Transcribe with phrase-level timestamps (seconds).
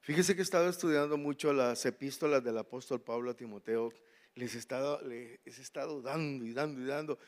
[0.00, 3.92] Fíjese que he estado estudiando mucho las epístolas del apóstol Pablo a Timoteo.
[4.34, 7.18] Les he estado, les he estado dando y dando y dando.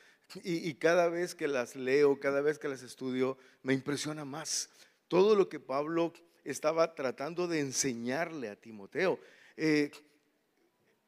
[0.44, 4.68] Y, cada vez que las leo, cada vez que las estudio, me impresiona más
[5.08, 6.12] todo lo que Pablo
[6.44, 9.18] estaba tratando de enseñarle a Timoteo.
[9.56, 9.90] Eh,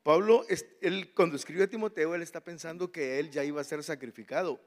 [0.03, 0.47] Pablo,
[0.81, 4.59] él, cuando escribe a Timoteo, él está pensando que él ya iba a ser sacrificado.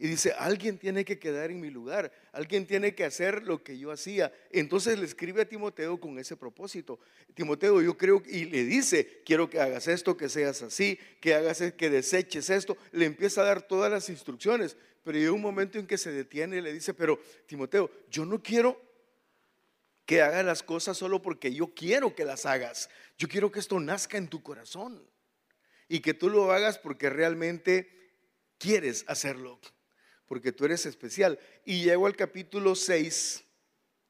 [0.00, 3.76] Y dice, alguien tiene que quedar en mi lugar, alguien tiene que hacer lo que
[3.78, 4.32] yo hacía.
[4.52, 7.00] Entonces le escribe a Timoteo con ese propósito.
[7.34, 11.60] Timoteo, yo creo, y le dice, quiero que hagas esto, que seas así, que hagas,
[11.76, 12.76] que deseches esto.
[12.92, 16.58] Le empieza a dar todas las instrucciones, pero llega un momento en que se detiene
[16.58, 18.80] y le dice, pero Timoteo, yo no quiero
[20.06, 22.88] que hagas las cosas solo porque yo quiero que las hagas.
[23.18, 25.02] Yo quiero que esto nazca en tu corazón
[25.88, 27.90] y que tú lo hagas porque realmente
[28.58, 29.58] quieres hacerlo
[30.28, 31.38] porque tú eres especial.
[31.64, 33.44] Y llego al capítulo 6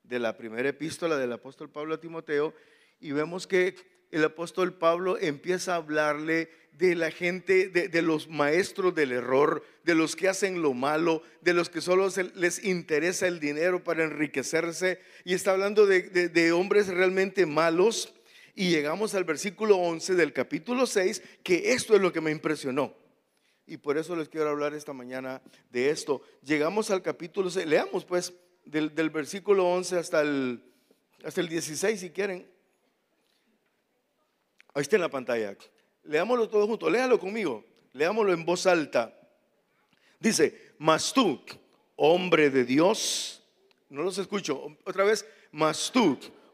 [0.02, 2.54] de la primera epístola del apóstol Pablo a Timoteo
[3.00, 3.76] y vemos que
[4.10, 9.94] el apóstol Pablo empieza a hablarle de la gente, de, los maestros del error, de
[9.94, 15.00] los que hacen lo malo, de los que solo les interesa el dinero para enriquecerse.
[15.24, 18.14] Y está hablando de, de hombres realmente malos.
[18.54, 22.94] Y llegamos al versículo 11 del capítulo 6, que esto es lo que me impresionó
[23.68, 26.22] y por eso les quiero hablar esta mañana de esto.
[26.42, 28.32] Llegamos al capítulo 6, leamos pues
[28.64, 30.64] del, versículo 11 hasta el,
[31.22, 32.50] hasta el 16 si quieren.
[34.72, 35.54] Ahí está en la pantalla.
[36.04, 39.14] Leámoslo todos juntos, léalo conmigo, leámoslo en voz alta.
[40.18, 41.12] Dice, mas
[41.96, 43.42] hombre de Dios,
[43.90, 45.92] no los escucho, otra vez, mas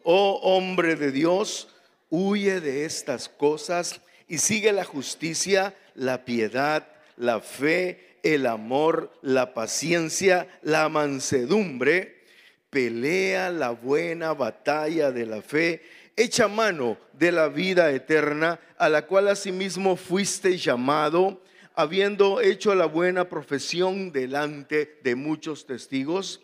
[0.02, 1.68] oh hombre de Dios,
[2.10, 9.54] huye de estas cosas y sigue la justicia, la piedad, la fe, el amor, la
[9.54, 12.22] paciencia, la mansedumbre,
[12.70, 15.82] pelea la buena batalla de la fe,
[16.16, 21.42] echa mano de la vida eterna, a la cual asimismo fuiste llamado,
[21.74, 26.40] habiendo hecho la buena profesión delante de muchos testigos,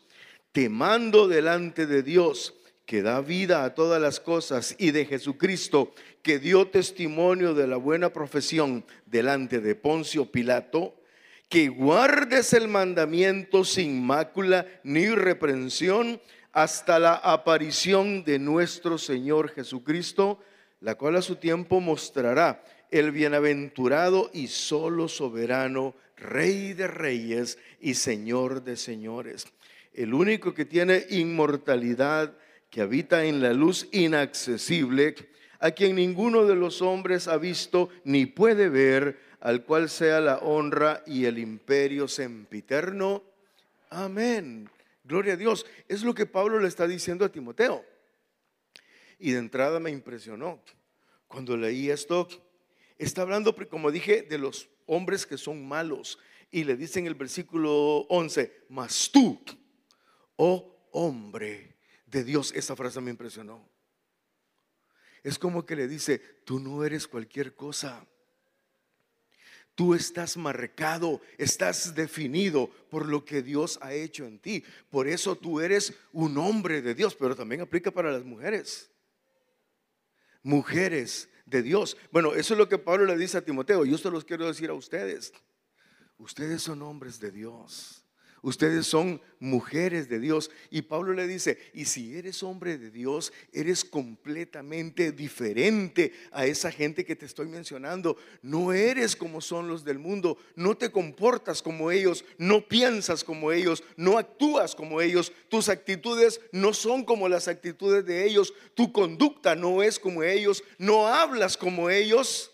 [0.53, 2.55] te mando delante de Dios,
[2.91, 7.77] que da vida a todas las cosas, y de Jesucristo, que dio testimonio de la
[7.77, 10.97] buena profesión delante de Poncio Pilato,
[11.49, 16.21] que guardes el mandamiento sin mácula ni reprensión
[16.51, 20.41] hasta la aparición de nuestro Señor Jesucristo,
[20.81, 27.95] la cual a su tiempo mostrará el bienaventurado y solo soberano, Rey de reyes y
[27.95, 29.47] Señor de señores,
[29.95, 32.35] el único que tiene inmortalidad,
[32.71, 35.17] que habita en la luz inaccesible,
[35.59, 40.39] a quien ninguno de los hombres ha visto ni puede ver, al cual sea la
[40.39, 43.25] honra y el imperio sempiterno.
[43.91, 44.71] Amén.
[45.05, 45.67] Gloria a Dios.
[45.89, 47.85] Es lo que Pablo le está diciendo a Timoteo.
[49.19, 50.63] Y de entrada me impresionó.
[51.27, 52.29] Cuando leí esto,
[52.97, 56.19] está hablando, como dije, de los hombres que son malos.
[56.51, 59.41] Y le dice en el versículo 11, mas tú,
[60.37, 61.70] oh hombre
[62.11, 63.69] de Dios, esa frase me impresionó.
[65.23, 68.07] Es como que le dice, tú no eres cualquier cosa.
[69.75, 74.65] Tú estás marcado, estás definido por lo que Dios ha hecho en ti.
[74.91, 78.91] Por eso tú eres un hombre de Dios, pero también aplica para las mujeres.
[80.43, 81.97] Mujeres de Dios.
[82.11, 83.85] Bueno, eso es lo que Pablo le dice a Timoteo.
[83.85, 85.33] Yo se los quiero decir a ustedes.
[86.19, 88.00] Ustedes son hombres de Dios.
[88.43, 90.51] Ustedes son mujeres de Dios.
[90.71, 96.73] Y Pablo le dice, y si eres hombre de Dios, eres completamente diferente a esa
[96.73, 98.17] gente que te estoy mencionando.
[98.43, 100.39] No eres como son los del mundo.
[100.57, 102.25] No te comportas como ellos.
[102.39, 103.85] No piensas como ellos.
[103.97, 105.33] No actúas como ellos.
[105.49, 108.55] Tus actitudes no son como las actitudes de ellos.
[108.75, 110.65] Tu conducta no es como ellos.
[110.79, 112.53] No hablas como ellos.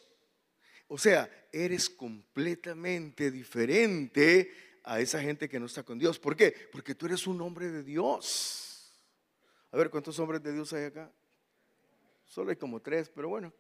[0.89, 4.53] O sea, eres completamente diferente
[4.87, 6.19] a esa gente que no está con Dios.
[6.19, 6.55] ¿Por qué?
[6.71, 8.95] Porque tú eres un hombre de Dios.
[9.73, 11.13] A ver, ¿cuántos hombres de Dios hay acá?
[12.25, 13.53] Solo hay como tres, pero bueno.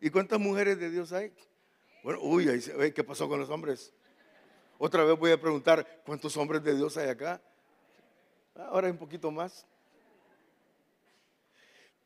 [0.00, 1.34] ¿Y cuántas mujeres de Dios hay?
[2.04, 2.46] Bueno, uy,
[2.94, 3.92] ¿qué pasó con los hombres?
[4.78, 7.42] Otra vez voy a preguntar, ¿cuántos hombres de Dios hay acá?
[8.54, 9.66] Ahora hay un poquito más.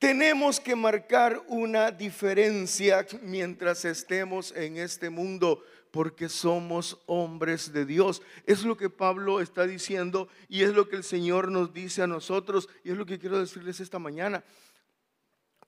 [0.02, 5.62] Tenemos que marcar una diferencia mientras estemos en este mundo
[5.93, 8.20] porque somos hombres de Dios.
[8.44, 12.08] Es lo que Pablo está diciendo y es lo que el Señor nos dice a
[12.08, 14.43] nosotros y es lo que quiero decirles esta mañana.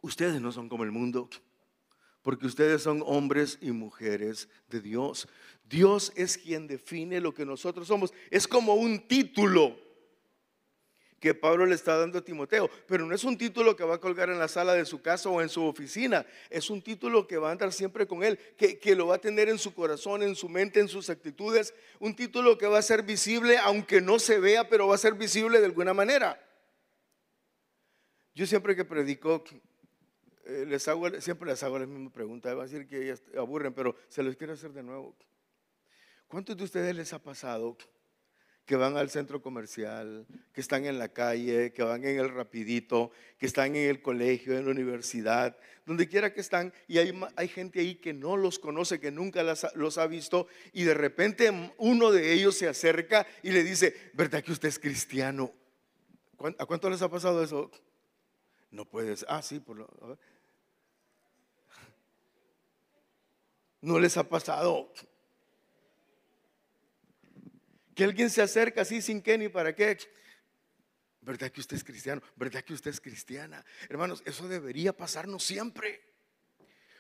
[0.03, 1.31] Ustedes no son como el mundo,
[2.23, 5.29] porque ustedes son hombres y mujeres de Dios.
[5.63, 8.13] Dios es quien define lo que nosotros somos.
[8.33, 9.84] Es como un título.
[11.25, 12.69] Que Pablo le está dando a Timoteo.
[12.87, 15.31] Pero no es un título que va a colgar en la sala de su casa
[15.31, 16.27] o en su oficina.
[16.51, 19.19] Es un título que va a andar siempre con él, que, que lo va a
[19.19, 21.73] tener en su corazón, en su mente, en sus actitudes.
[21.99, 25.15] Un título que va a ser visible, aunque no se vea, pero va a ser
[25.15, 26.39] visible de alguna manera.
[28.35, 29.43] Yo siempre que predico,
[30.45, 32.53] eh, les hago, siempre les hago la misma pregunta.
[32.53, 35.17] Va a decir que ellas aburren, pero se los quiero hacer de nuevo.
[36.29, 37.79] ¿Cuántos de ustedes les ha pasado
[38.65, 43.11] que van al centro comercial, que están en la calle, que van en el rapidito,
[43.39, 47.49] que están en el colegio, en la universidad, donde quiera que están, y hay, hay
[47.49, 49.43] gente ahí que no los conoce, que nunca
[49.75, 54.43] los ha visto, y de repente uno de ellos se acerca y le dice, ¿verdad
[54.43, 55.53] que usted es cristiano?
[56.59, 57.71] ¿A cuánto les ha pasado eso?
[58.71, 59.89] No puedes, ah, sí, por lo,
[63.83, 64.91] no les ha pasado
[67.95, 69.99] que alguien se acerca así sin qué ni para qué.
[71.21, 72.23] ¿Verdad que usted es cristiano?
[72.37, 73.65] ¿Verdad que usted es cristiana?
[73.89, 76.03] Hermanos, eso debería pasarnos siempre.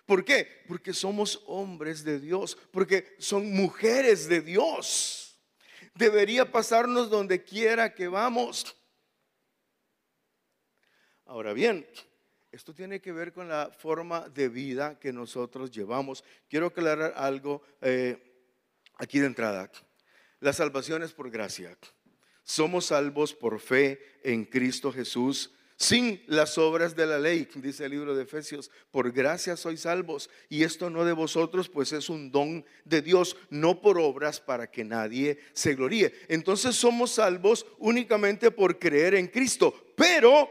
[0.06, 0.64] ¿Por qué?
[0.66, 5.38] Porque somos hombres de Dios, porque son mujeres de Dios.
[5.94, 8.76] Debería pasarnos donde quiera que vamos.
[11.26, 11.86] Ahora bien,
[12.52, 16.22] esto tiene que ver con la forma de vida que nosotros llevamos.
[16.48, 18.16] Quiero aclarar algo eh,
[18.96, 19.70] aquí de entrada.
[20.44, 21.74] La salvación es por gracia.
[22.42, 27.92] Somos salvos por fe en Cristo Jesús, sin las obras de la ley, dice el
[27.92, 28.70] libro de Efesios.
[28.90, 30.28] Por gracia sois salvos.
[30.50, 34.70] Y esto no de vosotros, pues es un don de Dios, no por obras para
[34.70, 36.12] que nadie se gloríe.
[36.28, 39.72] Entonces somos salvos únicamente por creer en Cristo.
[39.96, 40.50] Pero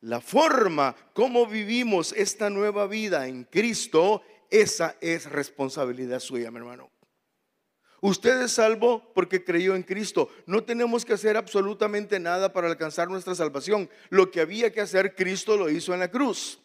[0.00, 6.97] la forma como vivimos esta nueva vida en Cristo, esa es responsabilidad suya, mi hermano.
[8.00, 10.28] Usted es salvo porque creyó en Cristo.
[10.46, 13.90] No tenemos que hacer absolutamente nada para alcanzar nuestra salvación.
[14.08, 16.60] Lo que había que hacer, Cristo lo hizo en la cruz.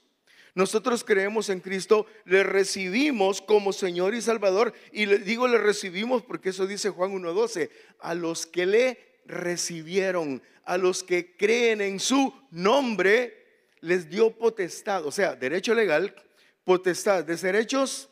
[0.55, 4.73] Nosotros creemos en Cristo, le recibimos como Señor y Salvador.
[4.91, 7.71] Y le digo le recibimos porque eso dice Juan 1.12.
[7.99, 13.43] A los que le recibieron, a los que creen en su nombre,
[13.79, 16.15] les dio potestad, o sea, derecho legal,
[16.63, 18.09] potestad de ser hechos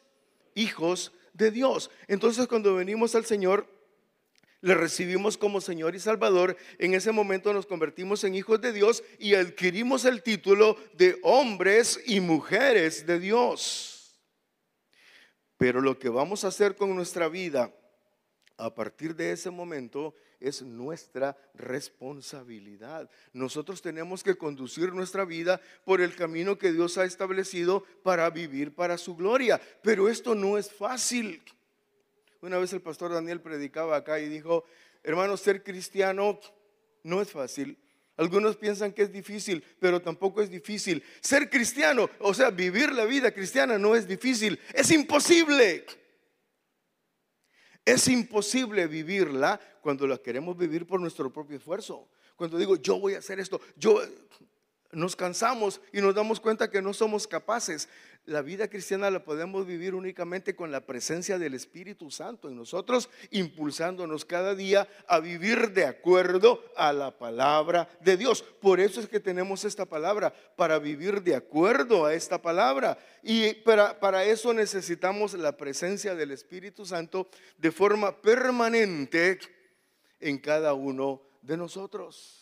[0.56, 1.92] hijos de Dios.
[2.08, 3.68] Entonces cuando venimos al Señor,
[4.62, 9.04] le recibimos como Señor y Salvador, en ese momento nos convertimos en hijos de Dios
[9.18, 14.20] y adquirimos el título de hombres y mujeres de Dios.
[15.58, 17.74] Pero lo que vamos a hacer con nuestra vida
[18.58, 23.10] a partir de ese momento es nuestra responsabilidad.
[23.32, 28.74] Nosotros tenemos que conducir nuestra vida por el camino que Dios ha establecido para vivir
[28.74, 29.62] para su gloria.
[29.84, 31.42] Pero esto no es fácil.
[32.42, 34.66] Una vez el pastor Daniel predicaba acá y dijo,
[35.04, 36.40] hermanos, ser cristiano
[37.04, 37.78] no es fácil.
[38.18, 41.04] Algunos piensan que es difícil, pero tampoco es difícil.
[41.22, 45.86] Ser cristiano, o sea, vivir la vida cristiana no es difícil, es imposible.
[47.86, 52.08] Es imposible vivirla cuando la queremos vivir por nuestro propio esfuerzo.
[52.36, 54.02] Cuando digo, yo voy a hacer esto, yo
[54.92, 57.90] nos cansamos y nos damos cuenta que no somos capaces.
[58.26, 63.10] La vida cristiana la podemos vivir únicamente con la presencia del Espíritu Santo en nosotros,
[63.32, 68.44] impulsándonos cada día a vivir de acuerdo a la palabra de Dios.
[68.44, 73.00] Por eso es que tenemos esta palabra, para vivir de acuerdo a esta palabra.
[73.24, 79.40] Y para, para eso necesitamos la presencia del Espíritu Santo de forma permanente
[80.20, 82.41] en cada uno de nosotros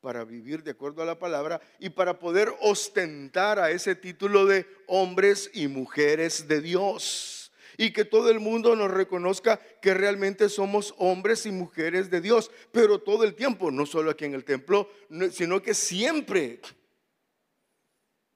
[0.00, 4.66] para vivir de acuerdo a la palabra y para poder ostentar a ese título de
[4.86, 7.52] hombres y mujeres de Dios.
[7.76, 12.50] Y que todo el mundo nos reconozca que realmente somos hombres y mujeres de Dios,
[12.72, 14.90] pero todo el tiempo, no solo aquí en el templo,
[15.32, 16.60] sino que siempre,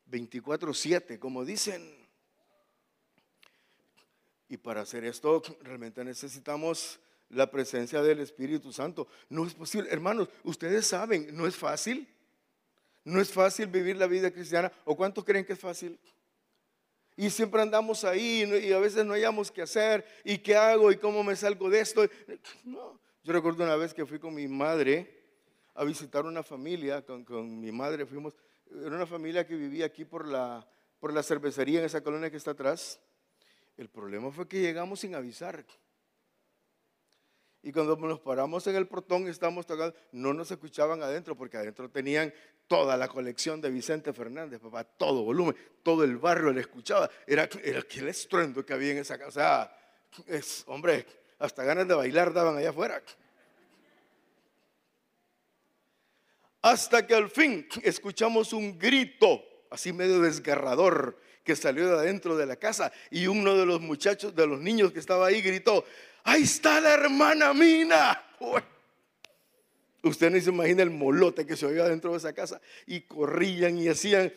[0.06, 1.94] 24/7, como dicen.
[4.49, 7.00] Y para hacer esto realmente necesitamos
[7.31, 9.09] la presencia del Espíritu Santo.
[9.28, 9.90] No es posible.
[9.90, 12.09] Hermanos, ustedes saben, no es fácil.
[13.04, 14.73] No es fácil vivir la vida cristiana.
[14.85, 15.99] ¿O cuántos creen que es fácil?
[17.16, 20.04] Y siempre andamos ahí y a veces no hayamos qué hacer.
[20.25, 20.90] ¿Y qué hago?
[20.90, 22.09] ¿Y cómo me salgo de esto?
[22.64, 22.99] No.
[23.23, 25.23] Yo recuerdo una vez que fui con mi madre
[25.75, 27.02] a visitar una familia.
[27.02, 28.35] Con, con mi madre fuimos.
[28.71, 30.66] Era una familia que vivía aquí por la,
[30.99, 32.99] por la cervecería en esa colonia que está atrás.
[33.76, 35.64] El problema fue que llegamos sin avisar.
[37.64, 41.56] Y cuando nos paramos en el portón y estamos tocando, no nos escuchaban adentro porque
[41.56, 42.33] adentro tenían
[42.66, 47.09] toda la colección de Vicente Fernández, papá, todo volumen, todo el barrio le escuchaba.
[47.26, 49.75] Era, era aquel estruendo que había en esa casa.
[50.26, 51.06] Es, hombre,
[51.38, 53.02] hasta ganas de bailar daban allá afuera.
[56.61, 62.44] Hasta que al fin escuchamos un grito, así medio desgarrador, que salió de adentro de
[62.44, 62.92] la casa.
[63.11, 65.87] Y uno de los muchachos, de los niños que estaba ahí, gritó,
[66.25, 68.21] ahí está la hermana Mina.
[70.02, 72.61] Usted no se imagina el molote que se oía dentro de esa casa.
[72.87, 74.33] Y corrían y hacían.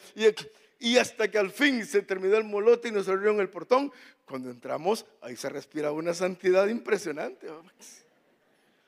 [0.79, 3.91] Y, hasta que al fin se terminó el molote y nos abrieron el portón.
[4.25, 7.47] Cuando entramos, ahí se respiraba una santidad impresionante.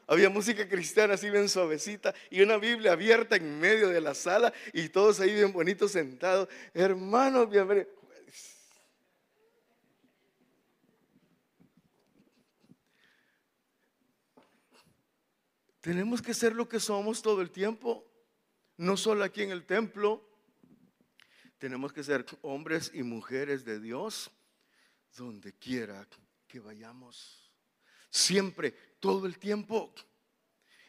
[0.08, 4.52] Había música cristiana así bien suavecita y una Biblia abierta en medio de la sala
[4.74, 6.48] y todos ahí bien bonitos sentados.
[6.74, 7.99] Hermanos, bienvenidos.
[15.82, 18.06] Tenemos que ser lo que somos todo el tiempo,
[18.78, 20.28] no solo aquí en el templo.
[21.58, 24.32] Tenemos que ser hombres y mujeres de Dios
[25.18, 26.08] donde quiera
[26.48, 27.52] que vayamos.
[28.10, 29.94] Siempre, todo el tiempo.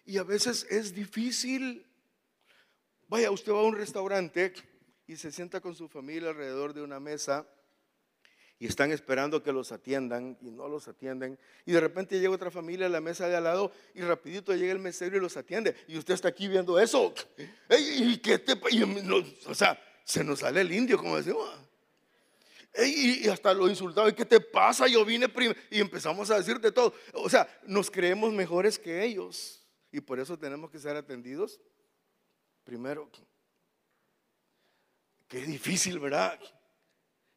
[0.05, 1.87] Y a veces es difícil.
[3.09, 4.55] Vaya, usted va a un restaurante
[5.07, 7.47] y se sienta con su familia alrededor de una mesa
[8.61, 11.39] y están esperando que los atiendan y no los atienden.
[11.65, 14.71] Y de repente llega otra familia a la mesa de al lado y rapidito llega
[14.71, 15.75] el mesero y los atiende.
[15.89, 17.15] Y usted está aquí viendo eso.
[17.71, 18.53] ¿Y qué te,
[19.47, 21.49] o sea, se nos sale el indio, como decimos.
[22.77, 24.87] Y, hasta lo insultaba, ¿y qué te pasa?
[24.87, 25.59] Yo vine primero.
[25.71, 26.93] Y empezamos a decir de todo.
[27.15, 29.67] O sea, nos creemos mejores que ellos.
[29.91, 31.59] Y por eso tenemos que ser atendidos
[32.63, 33.11] primero.
[35.29, 36.39] Qué difícil, ¿verdad?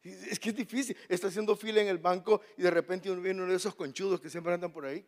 [0.03, 0.98] Es que es difícil.
[1.07, 4.19] Está haciendo fila en el banco y de repente uno viene uno de esos conchudos
[4.19, 5.05] que siempre andan por ahí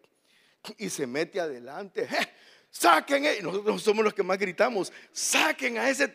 [0.78, 2.08] y se mete adelante.
[2.70, 3.42] Saquen, e-".
[3.42, 6.14] nosotros somos los que más gritamos, saquen a ese.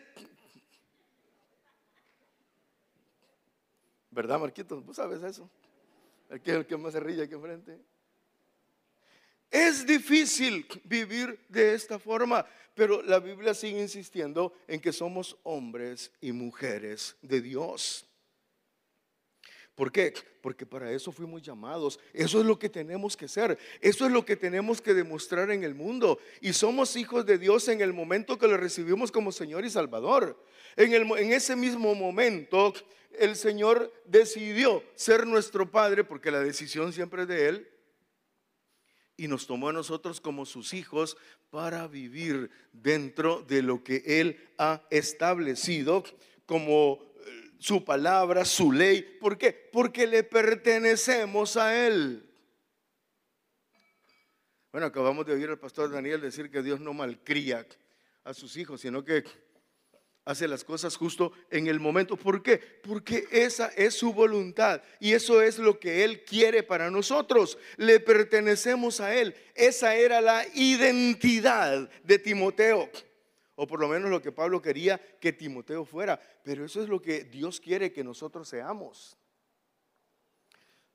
[4.09, 4.81] ¿Verdad, Marquito?
[4.81, 5.49] ¿Vos sabes eso?
[6.29, 7.79] El que, el que más se ríe aquí enfrente.
[9.49, 16.11] Es difícil vivir de esta forma, pero la Biblia sigue insistiendo en que somos hombres
[16.21, 18.10] y mujeres de Dios.
[19.75, 20.13] ¿Por qué?
[20.41, 21.99] Porque para eso fuimos llamados.
[22.13, 23.57] Eso es lo que tenemos que ser.
[23.79, 26.19] Eso es lo que tenemos que demostrar en el mundo.
[26.41, 30.43] Y somos hijos de Dios en el momento que lo recibimos como Señor y Salvador.
[30.75, 32.73] En, en ese mismo momento,
[33.17, 37.67] el Señor decidió ser nuestro Padre, porque la decisión siempre es de Él.
[39.15, 41.15] Y nos tomó a nosotros como sus hijos
[41.49, 46.03] para vivir dentro de lo que Él ha establecido
[46.45, 47.10] como
[47.61, 49.03] su palabra, su ley.
[49.21, 49.53] ¿Por qué?
[49.53, 52.27] Porque le pertenecemos a Él.
[54.71, 57.67] Bueno, acabamos de oír al pastor Daniel decir que Dios no malcría
[58.23, 59.23] a sus hijos, sino que
[60.25, 62.17] hace las cosas justo en el momento.
[62.17, 62.57] ¿Por qué?
[62.57, 67.59] Porque esa es su voluntad y eso es lo que Él quiere para nosotros.
[67.77, 69.35] Le pertenecemos a Él.
[69.53, 72.89] Esa era la identidad de Timoteo
[73.61, 76.19] o por lo menos lo que Pablo quería que Timoteo fuera.
[76.43, 79.15] Pero eso es lo que Dios quiere que nosotros seamos.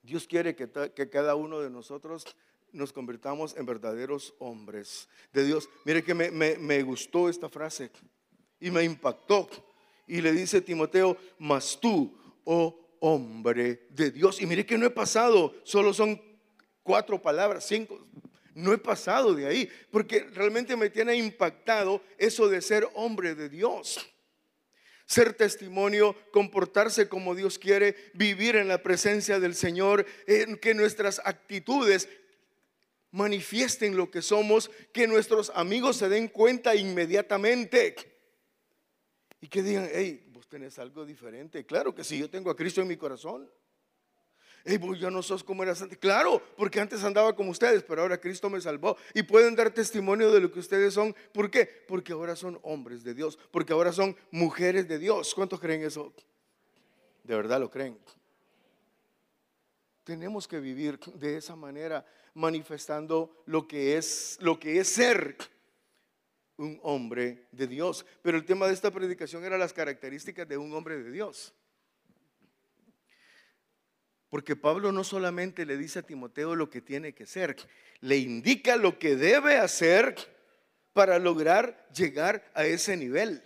[0.03, 0.69] Dios quiere que,
[1.09, 2.27] cada uno de nosotros
[2.73, 5.71] nos convirtamos en verdaderos hombres de Dios.
[5.85, 7.93] Mire que me, me gustó esta frase
[8.59, 9.49] y me impactó.
[10.09, 14.43] Y le dice Timoteo, mas tú, oh hombre de Dios.
[14.43, 16.21] Y mire que no he pasado, solo son
[16.83, 18.05] cuatro palabras, cinco,
[18.57, 23.51] no he pasado de ahí, porque realmente me tiene impactado eso de ser hombre de
[23.51, 24.01] Dios.
[25.05, 31.21] Ser testimonio, comportarse como Dios quiere, vivir en la presencia del Señor, en que nuestras
[31.25, 32.09] actitudes
[33.11, 37.95] manifiesten lo que somos, que nuestros amigos se den cuenta inmediatamente
[39.39, 41.67] y que digan, hey, vos tenés algo diferente.
[41.67, 43.51] Claro que sí, yo tengo a Cristo en mi corazón
[44.67, 45.97] hey, vos ya no sos como eras antes.
[45.99, 48.97] Claro, porque antes andaba como ustedes, pero ahora Cristo me salvó.
[49.15, 51.15] Y pueden dar testimonio de lo que ustedes son.
[51.33, 51.67] ¿Por qué?
[51.87, 55.35] Porque ahora son hombres de Dios, porque ahora son mujeres de Dios.
[55.35, 56.13] ¿Cuántos creen eso?
[57.23, 57.99] De verdad lo creen.
[60.05, 62.05] Tenemos que vivir de esa manera,
[62.35, 65.37] manifestando lo que es, lo que es ser
[66.57, 68.05] un hombre de Dios.
[68.23, 71.55] Pero el tema de esta predicación era las características de un hombre de Dios.
[74.37, 77.57] Porque Pablo no solamente le dice a Timoteo lo que tiene que ser,
[78.02, 80.14] le indica lo que debe hacer
[80.93, 83.43] para lograr llegar a ese nivel.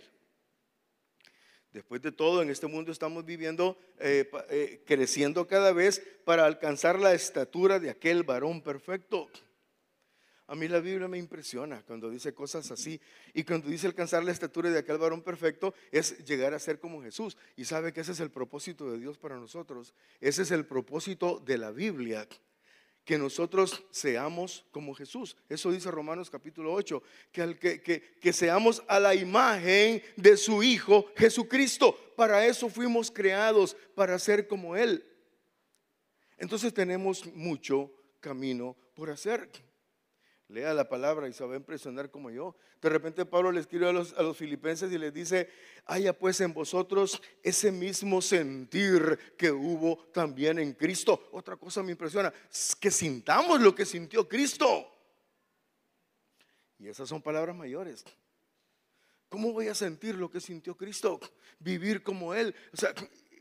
[1.71, 6.99] Después de todo, en este mundo estamos viviendo, eh, eh, creciendo cada vez para alcanzar
[6.99, 9.29] la estatura de aquel varón perfecto.
[10.51, 12.99] A mí la Biblia me impresiona cuando dice cosas así.
[13.33, 17.01] Y cuando dice alcanzar la estatura de aquel varón perfecto, es llegar a ser como
[17.01, 17.37] Jesús.
[17.55, 19.93] Y sabe que ese es el propósito de Dios para nosotros.
[20.19, 22.27] Ese es el propósito de la Biblia.
[23.05, 25.37] que nosotros seamos como Jesús.
[25.47, 31.05] Eso dice Romanos capítulo 8, que, que, que, seamos a la imagen de su Hijo
[31.15, 31.97] Jesucristo.
[32.17, 35.03] Para eso fuimos creados, para ser como Él.
[36.37, 37.89] Entonces tenemos mucho
[38.19, 39.49] camino por hacer.
[40.51, 42.57] Lea la palabra y se va a impresionar como yo.
[42.81, 45.49] De repente Pablo le escribe a los, a los filipenses y les dice,
[45.85, 51.29] haya pues en vosotros ese mismo sentir que hubo también en Cristo.
[51.31, 52.33] Otra cosa me impresiona,
[52.81, 54.93] que sintamos lo que sintió Cristo.
[56.79, 58.03] Y esas son palabras mayores.
[59.29, 61.17] ¿Cómo voy a sentir lo que sintió Cristo?
[61.59, 62.53] Vivir como Él.
[62.73, 62.93] O sea,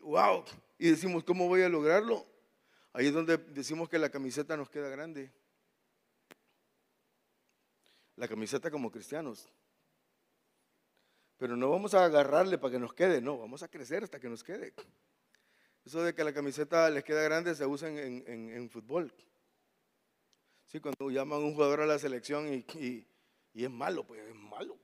[0.02, 0.44] wow.
[0.78, 2.24] Y decimos, ¿cómo voy a lograrlo?
[2.92, 5.32] Ahí es donde decimos que la camiseta nos queda grande
[8.20, 9.48] la camiseta como cristianos.
[11.38, 14.28] Pero no vamos a agarrarle para que nos quede, no, vamos a crecer hasta que
[14.28, 14.74] nos quede.
[15.86, 19.10] Eso de que la camiseta les queda grande se usa en, fútbol.
[20.66, 23.06] Sí, cuando llaman a un jugador a la selección y,
[23.54, 24.78] es malo, pues es malo.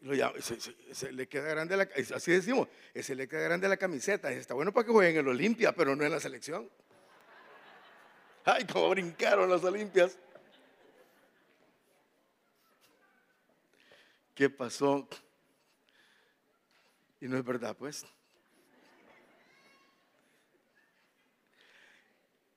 [0.00, 4.32] le queda grande la, así decimos, se le queda grande la camiseta.
[4.32, 6.68] Está bueno para que jueguen en el Olimpia, pero no en la selección.
[8.44, 10.18] Ay, cómo brincaron las Olimpias.
[14.38, 15.08] ¿Qué pasó?
[17.20, 18.06] Y no es verdad, pues.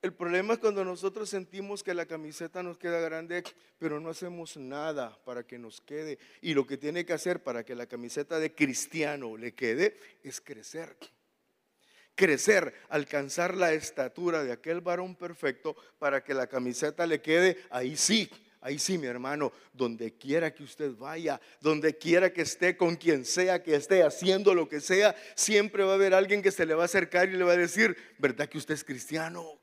[0.00, 3.42] El problema es cuando nosotros sentimos que la camiseta nos queda grande,
[3.80, 6.20] pero no hacemos nada para que nos quede.
[6.40, 10.40] Y lo que tiene que hacer para que la camiseta de cristiano le quede es
[10.40, 10.96] crecer.
[12.14, 17.96] Crecer, alcanzar la estatura de aquel varón perfecto para que la camiseta le quede, ahí
[17.96, 18.30] sí,
[18.64, 23.24] Ahí sí, mi hermano, donde quiera que usted vaya, donde quiera que esté, con quien
[23.24, 26.74] sea que esté haciendo lo que sea, siempre va a haber alguien que se le
[26.74, 29.58] va a acercar y le va a decir, ¿verdad que usted es cristiano?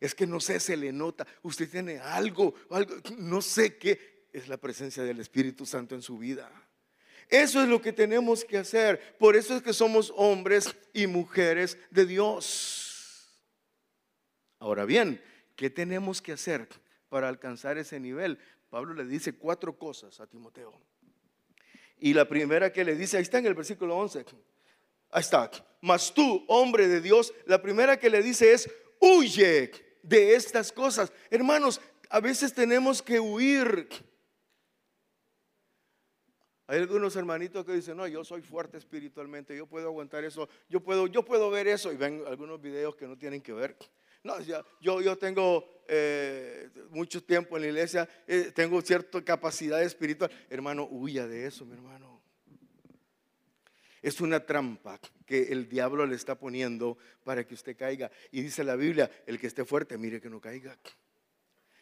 [0.00, 4.48] Es que no sé, se le nota, usted tiene algo, algo, no sé qué, es
[4.48, 6.50] la presencia del Espíritu Santo en su vida.
[7.28, 9.16] Eso es lo que tenemos que hacer.
[9.16, 13.28] Por eso es que somos hombres y mujeres de Dios.
[14.58, 15.22] Ahora bien,
[15.54, 16.66] ¿qué tenemos que hacer?
[17.08, 18.38] Para alcanzar ese nivel.
[18.70, 20.72] Pablo le dice cuatro cosas a Timoteo.
[21.98, 24.24] Y la primera que le dice, ahí está en el versículo 11.
[25.10, 25.50] Ahí está.
[25.80, 29.70] Mas tú, hombre de Dios, la primera que le dice es, huye
[30.02, 31.12] de estas cosas.
[31.30, 33.88] Hermanos, a veces tenemos que huir.
[36.66, 40.80] Hay algunos hermanitos que dicen, no, yo soy fuerte espiritualmente, yo puedo aguantar eso, yo
[40.80, 41.90] puedo, yo puedo ver eso.
[41.92, 43.76] Y ven algunos videos que no tienen que ver.
[44.22, 50.30] No, yo, yo tengo eh, mucho tiempo en la iglesia, eh, tengo cierta capacidad espiritual.
[50.50, 52.20] Hermano, huya de eso, mi hermano.
[54.02, 58.10] Es una trampa que el diablo le está poniendo para que usted caiga.
[58.30, 60.78] Y dice la Biblia, el que esté fuerte, mire que no caiga.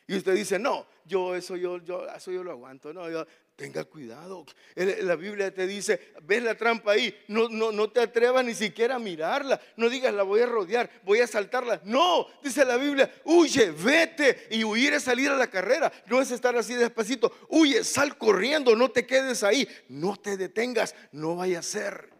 [0.07, 2.92] Y usted dice, no, yo eso yo, yo, eso yo lo aguanto.
[2.92, 4.45] No, yo, Tenga cuidado.
[4.75, 8.97] La Biblia te dice, ves la trampa ahí, no, no, no te atrevas ni siquiera
[8.97, 9.59] a mirarla.
[9.77, 11.81] No digas, la voy a rodear, voy a saltarla.
[11.85, 14.49] No, dice la Biblia, huye, vete.
[14.51, 15.90] Y huir es salir a la carrera.
[16.07, 17.33] No es estar así despacito.
[17.49, 19.66] Huye, sal corriendo, no te quedes ahí.
[19.88, 22.11] No te detengas, no vaya a ser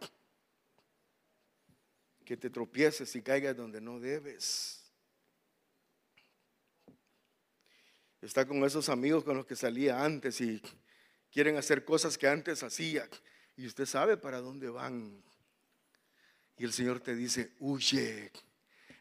[2.25, 4.91] que te tropieces y caigas donde no debes.
[8.21, 10.61] Está con esos amigos con los que salía antes y
[11.37, 13.07] quieren hacer cosas que antes hacía
[13.55, 15.23] y usted sabe para dónde van.
[16.57, 18.31] Y el Señor te dice, huye,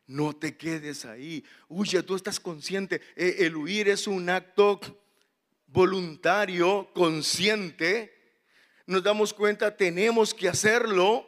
[0.06, 3.00] no te quedes ahí, huye, tú estás consciente.
[3.16, 4.78] E, el huir es un acto
[5.68, 8.14] voluntario, consciente.
[8.84, 11.26] Nos damos cuenta, tenemos que hacerlo.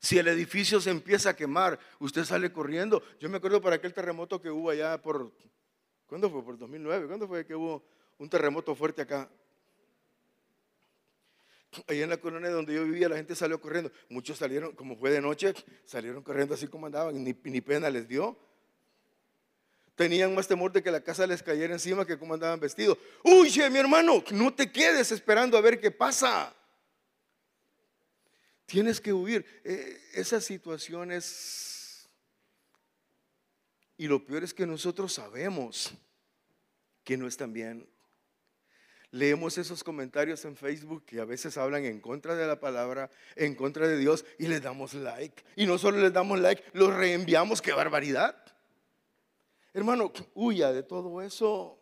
[0.00, 3.02] Si el edificio se empieza a quemar, usted sale corriendo.
[3.20, 5.34] Yo me acuerdo para aquel terremoto que hubo allá por,
[6.06, 6.42] ¿cuándo fue?
[6.42, 7.84] Por 2009, ¿cuándo fue que hubo
[8.18, 9.28] un terremoto fuerte acá.
[11.88, 13.90] Ahí en la colonia donde yo vivía la gente salió corriendo.
[14.08, 18.08] Muchos salieron, como fue de noche, salieron corriendo así como andaban, ni, ni pena les
[18.08, 18.38] dio.
[19.94, 22.98] Tenían más temor de que la casa les cayera encima que como andaban vestidos.
[23.24, 26.54] Huye, mi hermano, no te quedes esperando a ver qué pasa.
[28.66, 29.44] Tienes que huir.
[29.64, 32.08] Eh, esas situaciones.
[33.96, 35.92] Y lo peor es que nosotros sabemos
[37.02, 37.88] que no están bien
[39.10, 43.54] leemos esos comentarios en Facebook que a veces hablan en contra de la palabra, en
[43.54, 45.42] contra de Dios, y les damos like.
[45.56, 48.36] Y no solo les damos like, los reenviamos, qué barbaridad.
[49.72, 51.78] Hermano, huya de todo eso.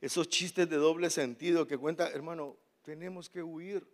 [0.00, 3.86] Esos chistes de doble sentido que cuenta, hermano, tenemos que huir.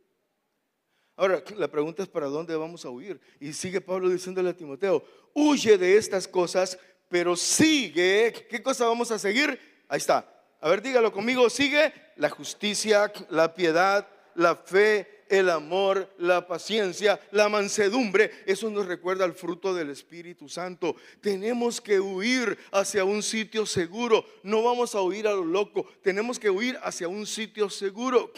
[1.16, 3.20] Ahora, la pregunta es para dónde vamos a huir.
[3.38, 8.32] Y sigue Pablo diciéndole a Timoteo, huye de estas cosas, pero sigue.
[8.48, 9.60] ¿Qué cosa vamos a seguir?
[9.86, 10.39] Ahí está.
[10.60, 11.48] A ver, dígalo conmigo.
[11.48, 18.30] Sigue la justicia, la piedad, la fe, el amor, la paciencia, la mansedumbre.
[18.46, 20.96] Eso nos recuerda al fruto del Espíritu Santo.
[21.20, 24.26] Tenemos que huir hacia un sitio seguro.
[24.42, 25.86] No vamos a huir a lo loco.
[26.02, 28.32] Tenemos que huir hacia un sitio seguro.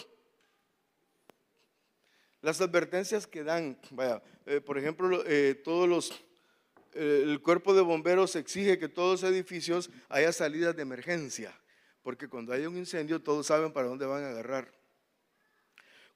[2.43, 6.11] Las advertencias que dan, vaya, eh, por ejemplo, eh, todos los,
[6.93, 11.57] eh, el cuerpo de bomberos exige que todos los edificios haya salidas de emergencia,
[12.03, 14.83] porque cuando hay un incendio todos saben para dónde van a agarrar.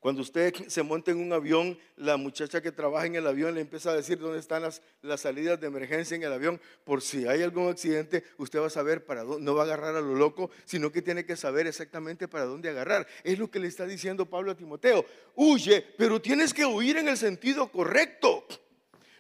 [0.07, 3.62] Cuando usted se monta en un avión, la muchacha que trabaja en el avión le
[3.62, 6.61] empieza a decir dónde están las, las salidas de emergencia en el avión.
[6.85, 9.96] Por si hay algún accidente, usted va a saber para dónde, no va a agarrar
[9.96, 13.07] a lo loco, sino que tiene que saber exactamente para dónde agarrar.
[13.25, 15.05] Es lo que le está diciendo Pablo a Timoteo.
[15.35, 18.46] Huye, pero tienes que huir en el sentido correcto.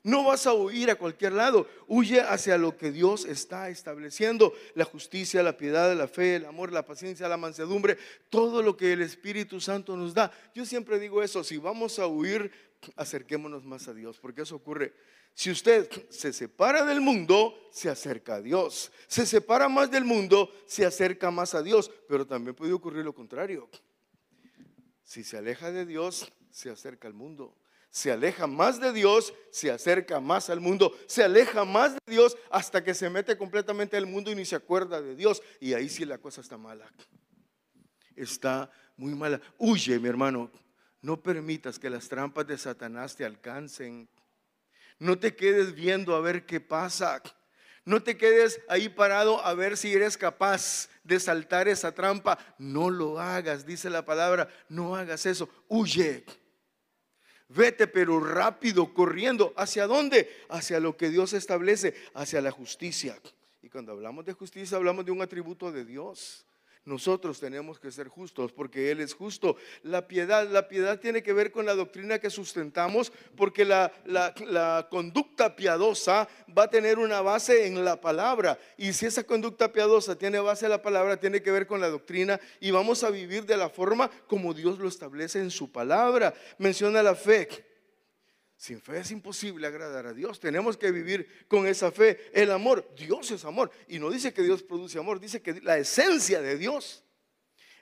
[0.06, 1.66] No vas a huir a cualquier lado.
[1.88, 4.54] Huye hacia lo que Dios está estableciendo.
[4.74, 7.98] La justicia, la piedad, la fe, el amor, la paciencia, la mansedumbre.
[8.30, 10.30] Todo lo que el Espíritu Santo nos da.
[10.54, 11.42] Yo siempre digo eso.
[11.42, 12.52] Si vamos a huir,
[12.94, 14.20] acerquémonos más a Dios.
[14.20, 14.94] Porque eso ocurre.
[15.34, 18.92] Si usted se separa del mundo, se acerca a Dios.
[19.08, 21.90] Se separa más del mundo, se acerca más a Dios.
[22.08, 23.68] Pero también puede ocurrir lo contrario.
[25.02, 27.56] Si se aleja de Dios, se acerca al mundo
[27.90, 32.36] se aleja más de Dios, se acerca más al mundo, se aleja más de Dios
[32.50, 35.42] hasta que se mete completamente al mundo y ni se acuerda de Dios.
[35.60, 36.86] Y ahí sí la cosa está mala.
[38.14, 39.40] Está muy mala.
[39.58, 40.50] Huye, mi hermano.
[41.02, 44.08] No permitas que las trampas de Satanás te alcancen.
[44.98, 47.22] No te quedes viendo a ver qué pasa.
[47.84, 52.38] No te quedes ahí parado a ver si eres capaz de saltar esa trampa.
[52.58, 54.48] No lo hagas, dice la palabra.
[54.68, 55.48] No hagas eso.
[55.68, 56.24] Huye.
[57.48, 59.52] Vete pero rápido, corriendo.
[59.56, 60.28] ¿Hacia dónde?
[60.48, 63.18] Hacia lo que Dios establece, hacia la justicia.
[63.62, 66.46] Y cuando hablamos de justicia hablamos de un atributo de Dios.
[66.86, 69.56] Nosotros tenemos que ser justos porque Él es justo.
[69.82, 74.86] La piedad, la piedad tiene que ver con la doctrina que sustentamos porque la, la,
[74.88, 78.56] conducta piadosa va a tener una base en la palabra.
[78.78, 81.88] Y si esa conducta piadosa tiene base en la palabra, tiene que ver con la
[81.88, 86.34] doctrina y vamos a vivir de la forma como Dios lo establece en su palabra.
[86.58, 87.48] Menciona la fe.
[88.56, 90.40] Sin fe es imposible agradar a Dios.
[90.40, 92.30] Tenemos que vivir con esa fe.
[92.32, 93.70] El amor, Dios es amor.
[93.86, 97.04] Y no dice que Dios produce amor, dice que la esencia de Dios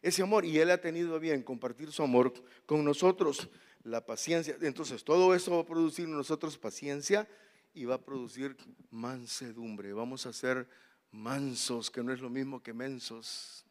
[0.02, 0.44] ese amor.
[0.44, 2.32] Y Él ha tenido bien compartir su amor
[2.66, 3.48] con nosotros.
[3.84, 4.56] La paciencia.
[4.62, 7.28] Entonces todo eso va a producir en nosotros paciencia
[7.74, 8.56] y va a producir
[8.90, 9.92] mansedumbre.
[9.92, 10.68] Vamos a ser
[11.10, 13.64] mansos, que no es lo mismo que mensos.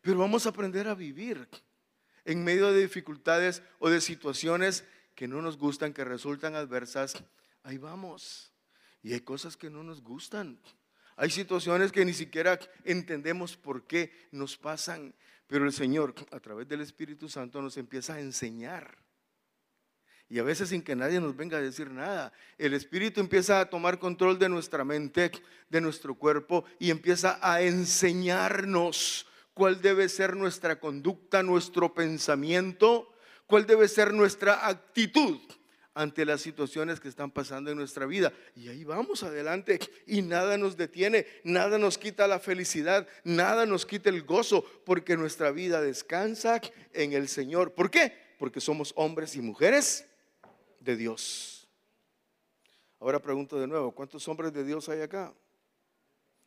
[0.00, 1.48] Pero vamos a aprender a vivir
[2.26, 4.84] en medio de dificultades o de situaciones
[5.14, 7.24] que no nos gustan, que resultan adversas,
[7.62, 8.52] ahí vamos.
[9.02, 10.60] Y hay cosas que no nos gustan.
[11.16, 15.14] Hay situaciones que ni siquiera entendemos por qué nos pasan,
[15.46, 18.98] pero el Señor a través del Espíritu Santo nos empieza a enseñar.
[20.28, 23.70] Y a veces sin que nadie nos venga a decir nada, el Espíritu empieza a
[23.70, 25.30] tomar control de nuestra mente,
[25.70, 33.10] de nuestro cuerpo y empieza a enseñarnos cuál debe ser nuestra conducta, nuestro pensamiento,
[33.46, 35.40] cuál debe ser nuestra actitud
[35.94, 38.34] ante las situaciones que están pasando en nuestra vida.
[38.54, 43.86] Y ahí vamos adelante y nada nos detiene, nada nos quita la felicidad, nada nos
[43.86, 46.60] quita el gozo, porque nuestra vida descansa
[46.92, 47.72] en el Señor.
[47.72, 48.12] ¿Por qué?
[48.38, 50.06] Porque somos hombres y mujeres
[50.80, 51.66] de Dios.
[53.00, 55.32] Ahora pregunto de nuevo, ¿cuántos hombres de Dios hay acá?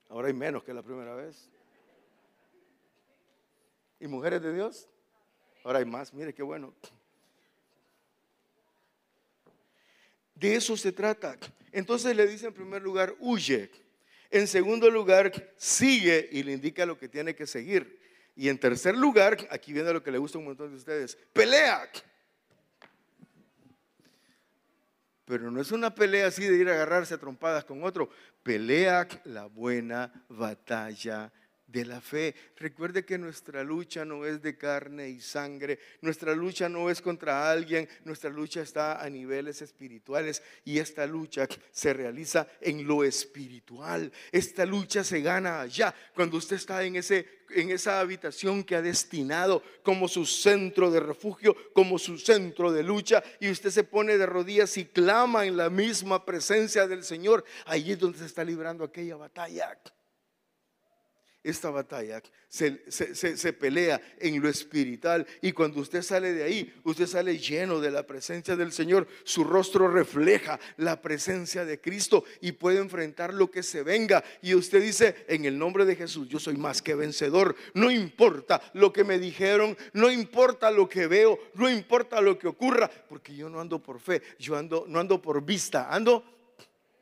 [0.09, 1.49] Ahora hay menos que la primera vez.
[3.99, 4.87] ¿Y mujeres de Dios?
[5.63, 6.73] Ahora hay más, mire qué bueno.
[10.35, 11.37] De eso se trata.
[11.71, 13.69] Entonces le dice en primer lugar, huye.
[14.31, 17.99] En segundo lugar, sigue y le indica lo que tiene que seguir.
[18.35, 21.17] Y en tercer lugar, aquí viene lo que le gusta a un montón de ustedes,
[21.33, 21.89] pelea.
[25.25, 28.09] Pero no es una pelea así de ir a agarrarse a trompadas con otro.
[28.41, 31.31] Pelea la buena batalla
[31.71, 32.35] de la fe.
[32.57, 37.51] Recuerde que nuestra lucha no es de carne y sangre, nuestra lucha no es contra
[37.51, 44.11] alguien, nuestra lucha está a niveles espirituales y esta lucha se realiza en lo espiritual.
[44.31, 48.81] Esta lucha se gana allá, cuando usted está en, ese, en esa habitación que ha
[48.81, 54.17] destinado como su centro de refugio, como su centro de lucha y usted se pone
[54.17, 57.43] de rodillas y clama en la misma presencia del Señor.
[57.65, 59.77] Allí es donde se está librando aquella batalla.
[61.43, 67.37] Esta batalla se, pelea en lo espiritual y cuando usted sale de ahí, usted sale
[67.37, 72.79] lleno de la presencia del Señor, su rostro refleja la presencia de Cristo y puede
[72.79, 76.57] enfrentar lo que se venga y usted dice, en el nombre de Jesús, yo soy
[76.57, 81.69] más que vencedor, no importa lo que me dijeron, no importa lo que veo, no
[81.69, 85.43] importa lo que ocurra, porque yo no ando por fe, yo ando no ando por
[85.43, 86.23] vista, ando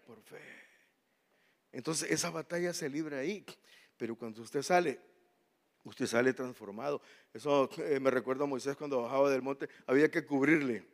[0.05, 0.41] por fe.
[1.71, 3.45] Entonces esa batalla se libra ahí.
[3.97, 4.99] Pero cuando usted sale,
[5.83, 7.01] usted sale transformado.
[7.33, 10.85] Eso eh, me recuerda a Moisés cuando bajaba del monte, había que cubrirle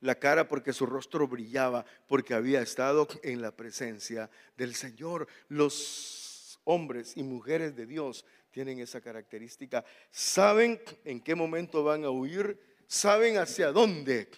[0.00, 5.26] la cara porque su rostro brillaba, porque había estado en la presencia del Señor.
[5.48, 9.84] Los hombres y mujeres de Dios tienen esa característica.
[10.10, 14.28] Saben en qué momento van a huir, saben hacia dónde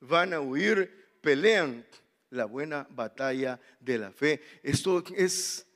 [0.00, 1.86] van a huir, pelean
[2.30, 4.40] la buena batalla de la fe.
[4.62, 5.66] Esto es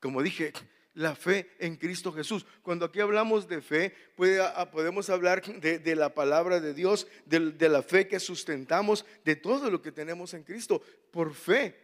[0.00, 0.52] como dije,
[0.96, 2.46] la fe en Cristo Jesús.
[2.62, 8.08] Cuando aquí hablamos de fe, podemos hablar de, la palabra de Dios, de, la fe
[8.08, 10.82] que sustentamos, de todo lo que tenemos en Cristo.
[11.10, 11.78] Por fe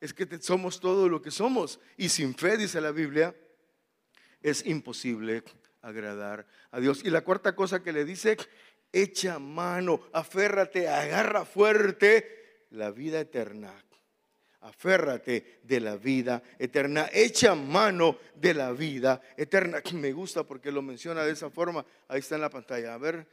[0.00, 1.80] es que somos todo lo que somos.
[1.96, 3.34] Y sin fe, dice la Biblia,
[4.42, 5.42] es imposible
[5.80, 7.02] agradar a Dios.
[7.04, 8.36] Y la cuarta cosa que le dice,
[8.92, 13.72] echa mano, aférrate, agarra fuerte la vida eterna
[14.62, 19.82] aférrate de la vida eterna, echa mano de la vida eterna.
[19.94, 22.94] Me gusta porque lo menciona de esa forma, ahí está en la pantalla.
[22.94, 23.26] A ver,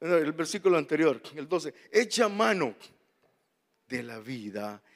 [0.00, 2.74] el versículo anterior, el 12, echa mano
[3.88, 4.93] de la vida eterna.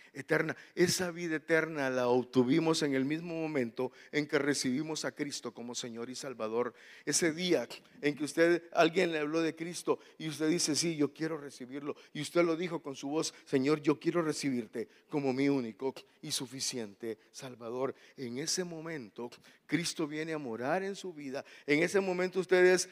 [0.75, 5.75] Esa vida eterna la obtuvimos en el mismo momento en que recibimos a Cristo como
[5.75, 6.75] Señor y Salvador.
[7.05, 7.69] Ese día
[8.03, 11.97] en que usted, alguien le habló de Cristo y usted dice, sí, yo quiero recibirlo.
[12.13, 16.31] Y usted lo dijo con su voz, Señor, yo quiero recibirte como mi único y
[16.31, 17.95] suficiente Salvador.
[18.17, 19.31] En ese momento,
[19.69, 21.45] Cristo viene a morar en su vida.
[21.67, 22.89] En ese momento usted es,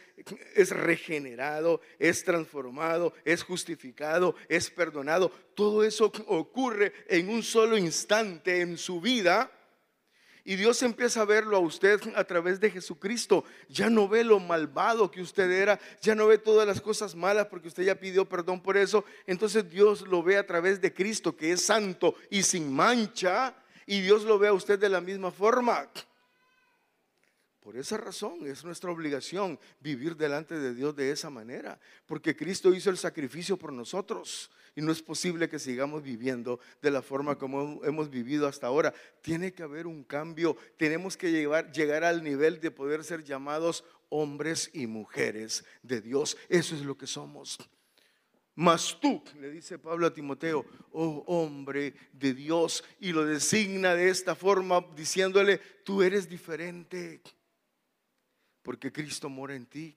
[0.55, 5.31] es regenerado, es transformado, es justificado, es perdonado.
[5.55, 9.51] Todo eso ocurre en un solo instante en su vida.
[10.45, 13.45] Y Dios empieza a verlo a usted a través de Jesucristo.
[13.71, 17.47] Ya no ve lo malvado que usted era, ya no ve todas las cosas malas
[17.47, 19.03] porque usted ya pidió perdón por eso.
[19.27, 23.57] Entonces Dios lo ve a través de Cristo, que es santo y sin mancha.
[23.87, 25.91] Y Dios lo ve a usted de la misma forma.
[27.67, 32.73] Por esa razón es nuestra obligación vivir delante de Dios de esa manera, porque Cristo
[32.73, 37.37] hizo el sacrificio por nosotros y no es posible que sigamos viviendo de la forma
[37.37, 38.95] como hemos vivido hasta ahora.
[39.21, 43.83] Tiene que haber un cambio, tenemos que llegar, llegar al nivel de poder ser llamados
[44.11, 46.37] hombres y mujeres de Dios.
[46.49, 47.59] Eso es lo que somos.
[48.55, 54.09] Mas tú, le dice Pablo a Timoteo, oh hombre de Dios, y lo designa de
[54.09, 57.23] esta forma, diciéndole, tú eres diferente
[58.67, 59.95] porque Cristo mora en ti,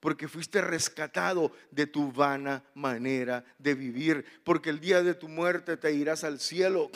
[0.00, 5.76] porque fuiste rescatado de tu vana manera de vivir, porque el día de tu muerte
[5.76, 6.90] te irás al cielo.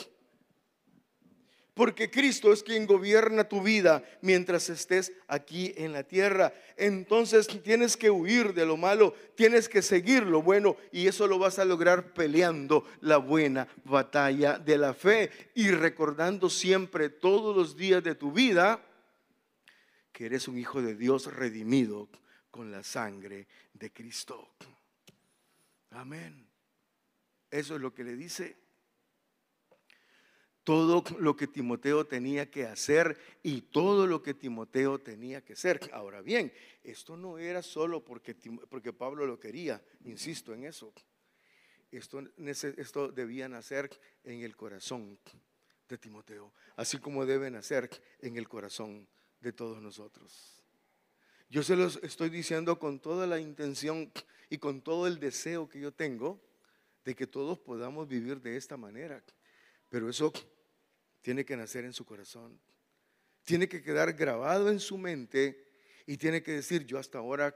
[1.75, 6.55] Porque Cristo es quien gobierna tu vida mientras estés aquí en la tierra.
[6.75, 11.37] Entonces tienes que huir de lo malo, tienes que seguir lo bueno y eso lo
[11.37, 17.77] vas a lograr peleando la buena batalla de la fe y recordando siempre todos los
[17.77, 18.83] días de tu vida
[20.21, 22.07] que eres un hijo de Dios redimido
[22.51, 24.53] con la sangre de Cristo.
[25.89, 26.47] Amén.
[27.49, 28.55] Eso es lo que le dice.
[30.63, 35.89] Todo lo que Timoteo tenía que hacer y todo lo que Timoteo tenía que ser.
[35.91, 36.53] Ahora bien,
[36.83, 38.35] esto no era solo porque,
[38.69, 40.93] porque Pablo lo quería, insisto en eso.
[41.89, 43.89] Esto, esto debía nacer
[44.23, 45.17] en el corazón
[45.89, 49.07] de Timoteo, así como debe nacer en el corazón
[49.41, 50.61] de todos nosotros.
[51.49, 54.11] Yo se los estoy diciendo con toda la intención
[54.49, 56.41] y con todo el deseo que yo tengo
[57.03, 59.21] de que todos podamos vivir de esta manera.
[59.89, 60.31] Pero eso
[61.21, 62.59] tiene que nacer en su corazón.
[63.43, 65.67] Tiene que quedar grabado en su mente
[66.05, 67.53] y tiene que decir, yo hasta ahora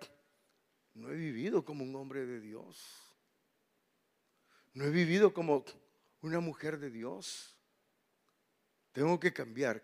[0.94, 3.02] no he vivido como un hombre de Dios.
[4.74, 5.64] No he vivido como
[6.22, 7.56] una mujer de Dios.
[8.92, 9.82] Tengo que cambiar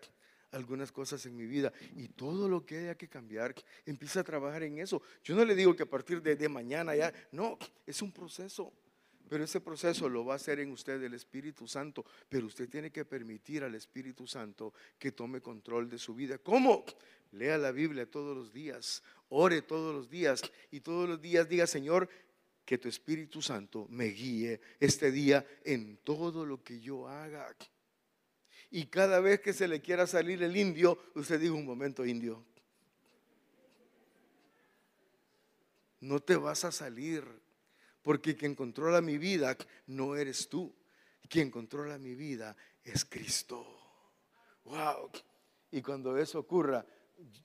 [0.52, 4.62] algunas cosas en mi vida y todo lo que haya que cambiar, empieza a trabajar
[4.62, 5.02] en eso.
[5.24, 8.72] Yo no le digo que a partir de, mañana ya, no, es un proceso.
[9.28, 12.04] Pero ese proceso lo va a hacer en usted el Espíritu Santo.
[12.28, 16.36] Pero usted tiene que permitir al Espíritu Santo que tome control de su vida.
[16.36, 16.84] ¿Cómo?
[17.30, 21.66] Lea la Biblia todos los días, ore todos los días y todos los días diga,
[21.66, 22.10] Señor,
[22.64, 27.56] que tu Espíritu Santo me guíe este día en todo lo que yo haga.
[28.74, 32.42] Y cada vez que se le quiera salir el indio, usted diga un momento indio.
[36.00, 37.22] No te vas a salir,
[38.00, 40.74] porque quien controla mi vida no eres tú.
[41.28, 43.66] Quien controla mi vida es Cristo.
[44.64, 45.10] Wow.
[45.70, 46.86] Y cuando eso ocurra,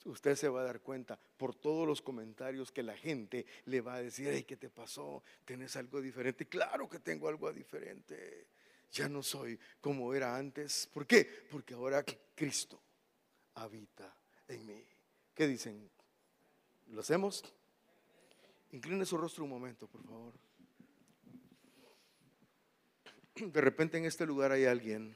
[0.06, 3.96] usted se va a dar cuenta por todos los comentarios que la gente le va
[3.96, 5.24] a decir, ¿qué te pasó?
[5.44, 6.48] ¿Tienes algo diferente?
[6.48, 8.48] Claro que tengo algo diferente.
[8.92, 10.90] Ya no soy como era antes.
[10.94, 11.26] ¿Por qué?
[11.52, 12.04] Porque ahora
[12.36, 12.82] Cristo
[13.56, 14.16] habita
[14.48, 14.86] en mí.
[15.34, 15.90] ¿Qué dicen?
[16.88, 17.44] ¿Lo hacemos?
[18.72, 20.34] Incline su rostro un momento, por favor.
[23.36, 25.16] De repente en este lugar hay alguien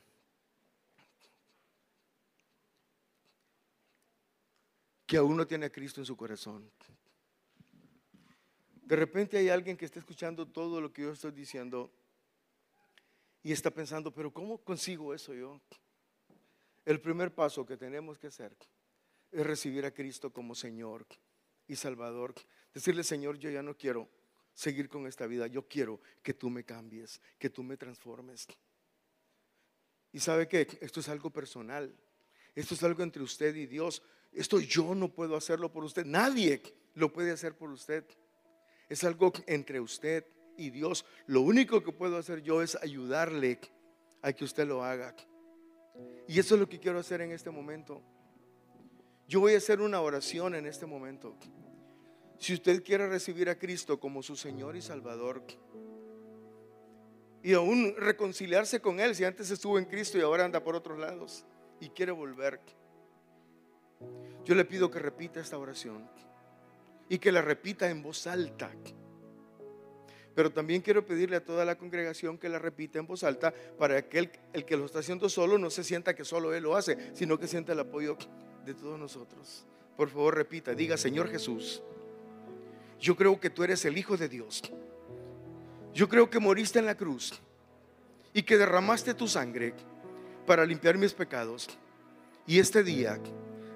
[5.08, 6.72] que aún no tiene a Cristo en su corazón.
[8.84, 11.92] De repente hay alguien que está escuchando todo lo que yo estoy diciendo
[13.44, 15.62] y está pensando, pero ¿cómo consigo eso yo?
[16.86, 18.56] El primer paso que tenemos que hacer
[19.32, 21.06] es recibir a Cristo como Señor
[21.68, 22.34] y Salvador.
[22.74, 24.10] Decirle, Señor, yo ya no quiero
[24.54, 28.48] seguir con esta vida, yo quiero que tú me cambies, que tú me transformes.
[30.12, 31.96] Y sabe que esto es algo personal,
[32.54, 34.02] esto es algo entre usted y Dios.
[34.32, 36.06] Esto yo no puedo hacerlo por usted.
[36.06, 36.62] Nadie
[36.96, 38.06] lo puede hacer por usted.
[38.90, 40.26] Es algo entre usted
[40.62, 41.06] y Dios.
[41.28, 43.60] Lo único que puedo hacer yo es ayudarle
[44.22, 45.16] a que usted lo haga.
[46.28, 48.02] Y eso es lo que quiero hacer en este momento.
[49.28, 51.36] Yo voy a hacer una oración en este momento.
[52.38, 55.44] Si usted quiere recibir a Cristo como su Señor y Salvador,
[57.44, 61.00] y aún reconciliarse con Él, si antes estuvo en Cristo y ahora anda por otros
[61.00, 61.46] lados
[61.80, 62.60] y quiere volver,
[64.44, 66.10] yo le pido que repita esta oración
[67.10, 68.72] y que la repita en voz alta.
[70.36, 74.02] Pero también quiero pedirle a toda la congregación que la repita en voz alta para
[74.08, 74.20] que
[74.54, 77.38] el, que lo está haciendo solo no se sienta que solo él lo hace, sino
[77.38, 78.18] que sienta el apoyo
[78.66, 79.66] de todos nosotros.
[79.98, 81.84] Por favor, repita, diga, Señor Jesús,
[83.00, 84.62] yo creo que tú eres el Hijo de Dios.
[85.94, 87.34] Yo creo que moriste en la cruz
[88.34, 89.74] y que derramaste tu sangre
[90.46, 91.68] para limpiar mis pecados.
[92.48, 93.20] Y este día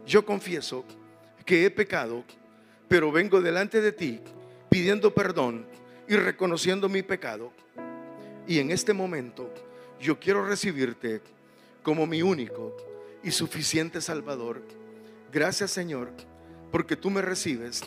[0.05, 0.85] yo confieso
[1.45, 2.23] que he pecado,
[2.87, 4.21] pero vengo delante de ti
[4.69, 5.65] pidiendo perdón
[6.07, 7.51] y reconociendo mi pecado.
[8.47, 9.51] Y en este momento
[9.99, 11.21] yo quiero recibirte
[11.83, 12.75] como mi único
[13.23, 14.61] y suficiente Salvador.
[15.31, 16.11] Gracias Señor,
[16.71, 17.81] porque tú me recibes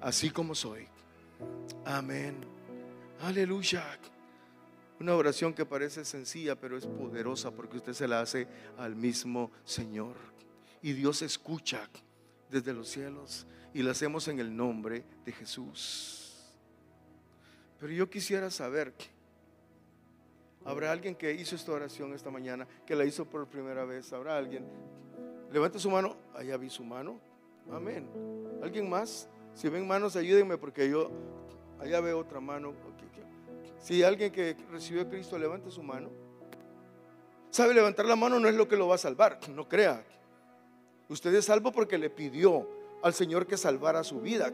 [0.00, 0.86] así como soy.
[1.84, 2.36] Amén.
[3.22, 3.98] Aleluya.
[5.00, 8.46] Una oración que parece sencilla, pero es poderosa porque usted se la hace
[8.78, 10.14] al mismo Señor
[10.82, 11.88] y Dios escucha
[12.50, 16.21] desde los cielos y lo hacemos en el nombre de Jesús.
[17.82, 18.94] Pero yo quisiera saber,
[20.64, 24.12] ¿habrá alguien que hizo esta oración esta mañana, que la hizo por primera vez?
[24.12, 24.64] ¿Habrá alguien?
[25.50, 27.18] Levante su mano, allá vi su mano.
[27.72, 28.08] Amén.
[28.62, 29.28] ¿Alguien más?
[29.56, 31.10] Si ven manos, ayúdenme porque yo
[31.80, 32.72] allá veo otra mano.
[33.80, 36.08] Si alguien que recibió a Cristo levante su mano.
[37.50, 40.04] Sabe, levantar la mano no es lo que lo va a salvar, no crea.
[41.08, 42.64] Usted es salvo porque le pidió
[43.02, 44.52] al Señor que salvara su vida.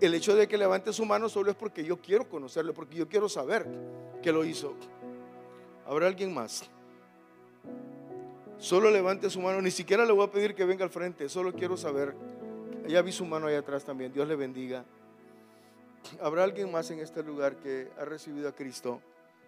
[0.00, 3.08] El hecho de que levante su mano solo es porque yo quiero conocerlo, porque yo
[3.08, 3.66] quiero saber
[4.22, 4.74] que lo hizo.
[5.86, 6.68] ¿Habrá alguien más?
[8.58, 11.52] Solo levante su mano, ni siquiera le voy a pedir que venga al frente, solo
[11.52, 12.14] quiero saber.
[12.86, 14.84] Ya vi su mano ahí atrás también, Dios le bendiga.
[16.20, 19.00] ¿Habrá alguien más en este lugar que ha recibido a Cristo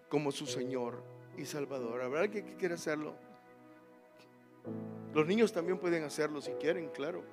[0.09, 1.01] como su Señor
[1.37, 2.01] y Salvador?
[2.01, 3.13] ¿Habrá alguien que quiera hacerlo?
[5.13, 7.23] Los niños también pueden hacerlo si quieren, claro.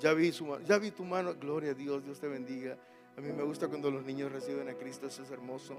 [0.00, 2.76] Ya vi, su, ya vi tu mano, gloria a Dios, Dios te bendiga.
[3.16, 5.76] A mí me gusta cuando los niños reciben a Cristo, eso es hermoso.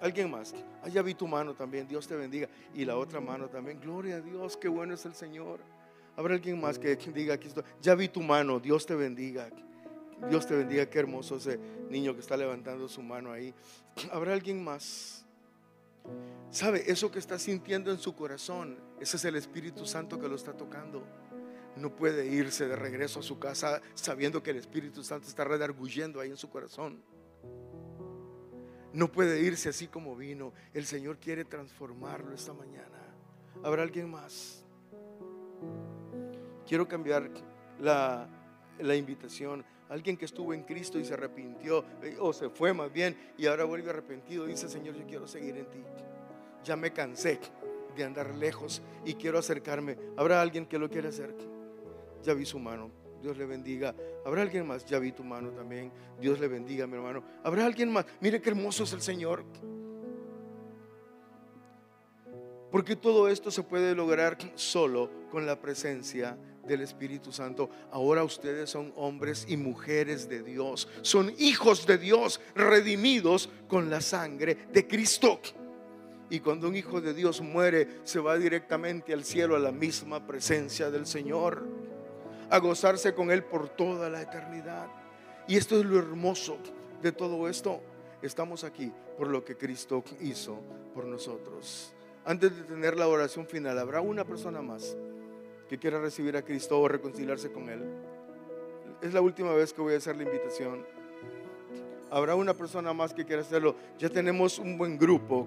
[0.00, 2.48] Alguien más, ah, ya vi tu mano también, Dios te bendiga.
[2.74, 5.60] Y la otra mano también, gloria a Dios, qué bueno es el Señor.
[6.16, 7.48] Habrá alguien más que diga aquí
[7.80, 9.48] ya vi tu mano, Dios te bendiga.
[10.28, 11.58] Dios te bendiga, qué hermoso ese
[11.90, 13.52] niño que está levantando su mano ahí.
[14.12, 15.24] Habrá alguien más.
[16.50, 16.84] ¿Sabe?
[16.86, 20.52] Eso que está sintiendo en su corazón, ese es el Espíritu Santo que lo está
[20.52, 21.02] tocando.
[21.76, 26.20] No puede irse de regreso a su casa sabiendo que el Espíritu Santo está redarguyendo
[26.20, 27.02] ahí en su corazón.
[28.92, 30.52] No puede irse así como vino.
[30.72, 32.96] El Señor quiere transformarlo esta mañana.
[33.64, 34.64] ¿Habrá alguien más?
[36.66, 37.28] Quiero cambiar
[37.80, 38.28] la,
[38.78, 39.64] la invitación.
[39.88, 43.46] Alguien que estuvo en Cristo y se arrepintió, eh, o se fue más bien, y
[43.46, 45.82] ahora vuelve arrepentido, dice, Señor, yo quiero seguir en ti.
[46.64, 47.38] Ya me cansé
[47.94, 49.98] de andar lejos y quiero acercarme.
[50.16, 51.34] ¿Habrá alguien que lo quiera hacer?
[52.24, 52.90] Ya vi su mano.
[53.22, 53.94] Dios le bendiga.
[54.24, 54.84] ¿Habrá alguien más?
[54.84, 55.92] Ya vi tu mano también.
[56.20, 57.22] Dios le bendiga, mi hermano.
[57.42, 58.04] ¿Habrá alguien más?
[58.20, 59.44] Mire qué hermoso es el Señor.
[62.70, 67.70] Porque todo esto se puede lograr solo con la presencia del Espíritu Santo.
[67.92, 70.88] Ahora ustedes son hombres y mujeres de Dios.
[71.02, 75.40] Son hijos de Dios, redimidos con la sangre de Cristo.
[76.30, 80.26] Y cuando un hijo de Dios muere, se va directamente al cielo a la misma
[80.26, 81.64] presencia del Señor,
[82.58, 84.86] gozarse con Él por toda la eternidad.
[85.46, 86.58] Y esto es lo hermoso
[87.02, 87.80] de todo esto.
[88.22, 90.58] Estamos aquí por lo que Cristo hizo
[90.94, 91.92] por nosotros.
[92.24, 94.96] Antes de tener la oración final, ¿habrá una persona más
[95.68, 97.84] que quiera recibir a Cristo o reconciliarse con Él?
[99.02, 100.86] Es la última vez que voy a hacer la invitación.
[102.10, 103.76] Habrá una persona más que quiera hacerlo.
[103.98, 105.46] Ya tenemos un buen grupo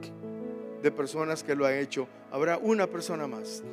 [0.81, 2.07] de personas que lo ha hecho.
[2.29, 3.63] Habrá una persona más.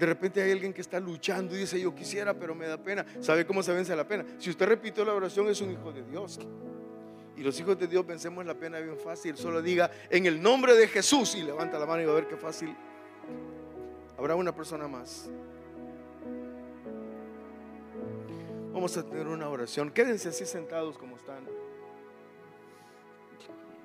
[0.00, 3.04] De repente hay alguien que está luchando y dice, yo quisiera, pero me da pena.
[3.20, 4.24] ¿Sabe cómo se vence la pena?
[4.38, 6.40] Si usted repitió la oración, es un hijo de Dios.
[7.36, 9.36] Y los hijos de Dios vencemos la pena bien fácil.
[9.36, 12.28] Solo diga en el nombre de Jesús y levanta la mano y va a ver
[12.28, 12.74] qué fácil.
[14.16, 15.28] Habrá una persona más.
[18.72, 19.90] Vamos a tener una oración.
[19.90, 21.44] Quédense así sentados como están.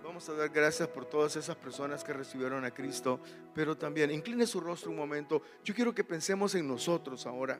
[0.06, 3.20] Vamos a dar gracias por todas esas personas que recibieron a Cristo,
[3.56, 5.42] pero también incline su rostro un momento.
[5.64, 7.60] Yo quiero que pensemos en nosotros ahora.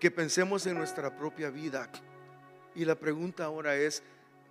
[0.00, 1.88] Que pensemos en nuestra propia vida.
[2.74, 4.02] Y la pregunta ahora es,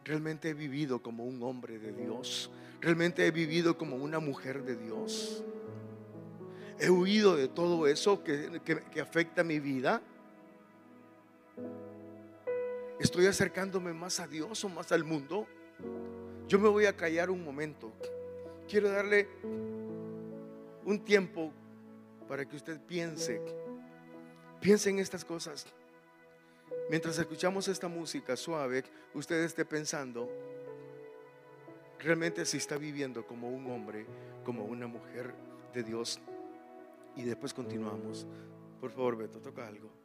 [0.06, 2.50] ¿realmente he vivido como un hombre de Dios?
[2.80, 5.44] ¿Realmente he vivido como una mujer de Dios?
[6.80, 8.62] ¿He huido de todo eso que,
[8.94, 10.02] que, afecta mi vida?
[13.00, 15.46] ¿Estoy acercándome más a Dios o más al mundo?
[16.48, 17.92] Yo me voy a callar un momento.
[18.70, 19.28] Quiero darle
[20.86, 21.52] un tiempo
[22.28, 23.42] para que usted piense.
[24.62, 25.66] Piense en estas cosas.
[26.90, 28.84] Mientras escuchamos esta música suave,
[29.14, 30.30] usted esté pensando
[32.00, 34.06] realmente si está viviendo como un hombre,
[34.44, 35.34] como una mujer
[35.74, 36.22] de Dios.
[37.16, 38.26] Y después continuamos.
[38.80, 40.05] Por favor, Beto, toca algo.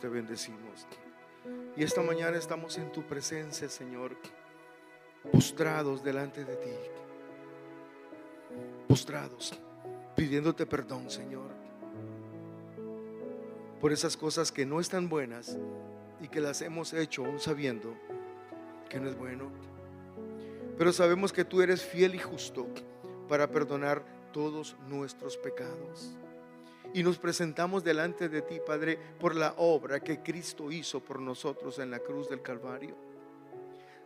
[0.00, 0.86] Te bendecimos.
[1.76, 4.16] Y esta mañana estamos en tu presencia, Señor,
[5.30, 6.70] postrados delante de ti.
[8.88, 9.58] Postrados,
[10.14, 11.50] pidiéndote perdón, Señor,
[13.80, 15.56] por esas cosas que no están buenas
[16.20, 17.94] y que las hemos hecho aún sabiendo
[18.88, 19.50] que no es bueno.
[20.78, 22.66] Pero sabemos que tú eres fiel y justo
[23.28, 26.16] para perdonar todos nuestros pecados
[26.94, 31.78] y nos presentamos delante de ti, Padre, por la obra que Cristo hizo por nosotros
[31.78, 32.96] en la cruz del Calvario,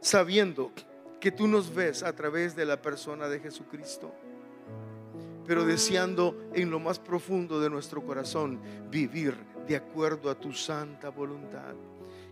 [0.01, 0.73] sabiendo
[1.21, 4.13] que tú nos ves a través de la persona de Jesucristo,
[5.47, 8.61] pero deseando en lo más profundo de nuestro corazón
[8.91, 11.75] vivir de acuerdo a tu santa voluntad,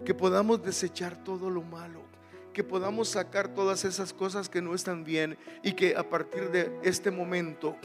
[0.04, 2.14] que podamos desechar todo lo malo
[2.54, 6.72] que podamos sacar todas esas cosas que no están bien y que a partir de
[6.84, 7.76] este momento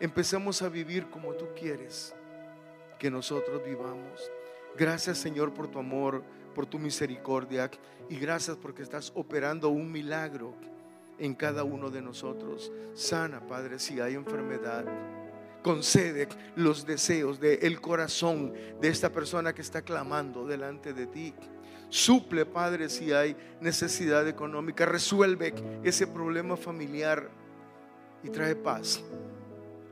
[0.00, 2.14] empecemos a vivir como tú quieres
[2.98, 4.30] que nosotros vivamos.
[4.76, 6.22] Gracias Señor por tu amor,
[6.54, 7.70] por tu misericordia
[8.08, 10.54] y gracias porque estás operando un milagro
[11.18, 12.72] en cada uno de nosotros.
[12.94, 14.84] Sana, Padre, si hay enfermedad.
[15.62, 21.34] Concede los deseos del el corazón de esta persona que está clamando delante de ti.
[21.88, 24.86] Suple, Padre, si hay necesidad económica.
[24.86, 27.28] Resuelve ese problema familiar
[28.22, 29.02] y trae paz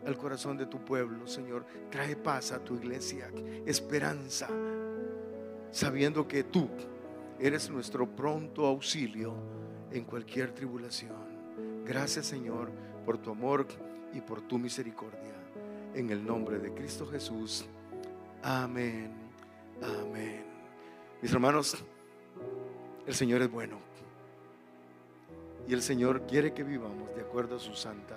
[0.07, 1.66] al corazón de tu pueblo, Señor.
[1.90, 3.30] Trae paz a tu iglesia,
[3.66, 4.48] esperanza,
[5.70, 6.68] sabiendo que tú
[7.38, 9.34] eres nuestro pronto auxilio
[9.90, 11.84] en cualquier tribulación.
[11.84, 12.70] Gracias, Señor,
[13.04, 13.66] por tu amor
[14.12, 15.34] y por tu misericordia.
[15.94, 17.66] En el nombre de Cristo Jesús.
[18.42, 19.12] Amén.
[19.82, 20.44] Amén.
[21.20, 21.76] Mis hermanos,
[23.07, 23.78] el Señor es bueno.
[25.68, 28.16] Y el Señor quiere que vivamos de acuerdo a su santa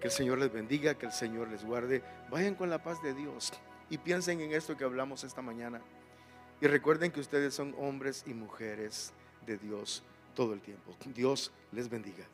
[0.00, 2.02] que el Señor les bendiga, que el Señor les guarde.
[2.30, 3.52] Vayan con la paz de Dios
[3.90, 5.80] y piensen en esto que hablamos esta mañana.
[6.60, 9.12] Y recuerden que ustedes son hombres y mujeres
[9.46, 10.02] de Dios
[10.34, 10.94] todo el tiempo.
[11.14, 12.26] Dios les bendiga.